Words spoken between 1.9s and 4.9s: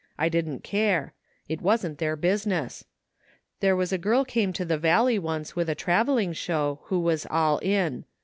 their business. There was a girl came to the